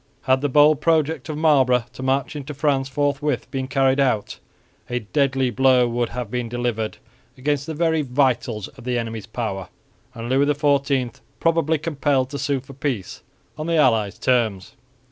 Had 0.23 0.41
the 0.41 0.49
bold 0.49 0.81
project 0.81 1.29
of 1.29 1.37
Marlborough 1.37 1.85
to 1.93 2.01
march 2.01 2.35
into 2.35 2.55
France 2.55 2.89
forthwith 2.89 3.51
been 3.51 3.67
carried 3.67 3.99
out, 3.99 4.39
a 4.89 5.01
deadly 5.01 5.51
blow 5.51 5.87
would 5.87 6.09
have 6.09 6.31
been 6.31 6.49
delivered 6.49 6.97
against 7.37 7.67
the 7.67 7.75
very 7.75 8.01
vitals 8.01 8.67
of 8.69 8.83
the 8.83 8.97
enemy's 8.97 9.27
power 9.27 9.69
and 10.15 10.27
Louis 10.27 10.47
XIV 10.47 11.19
probably 11.39 11.77
compelled 11.77 12.31
to 12.31 12.39
sue 12.39 12.61
for 12.61 12.73
peace 12.73 13.21
on 13.59 13.67
the 13.67 13.77
allies' 13.77 14.17
terms. 14.17 14.73